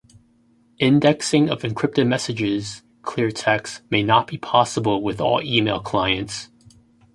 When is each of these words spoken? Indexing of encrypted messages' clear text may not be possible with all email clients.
Indexing 0.79 1.47
of 1.51 1.61
encrypted 1.61 2.07
messages' 2.07 2.81
clear 3.03 3.29
text 3.29 3.83
may 3.91 4.01
not 4.01 4.25
be 4.25 4.35
possible 4.39 4.99
with 4.99 5.21
all 5.21 5.43
email 5.43 5.79
clients. 5.79 6.49